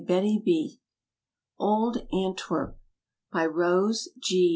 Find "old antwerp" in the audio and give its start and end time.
1.59-2.79